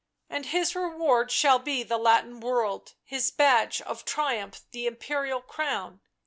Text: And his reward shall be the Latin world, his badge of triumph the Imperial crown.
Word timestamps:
And 0.31 0.47
his 0.47 0.75
reward 0.75 1.29
shall 1.29 1.59
be 1.59 1.83
the 1.83 1.99
Latin 1.99 2.39
world, 2.39 2.95
his 3.03 3.29
badge 3.29 3.81
of 3.81 4.03
triumph 4.03 4.61
the 4.71 4.87
Imperial 4.87 5.41
crown. 5.41 6.01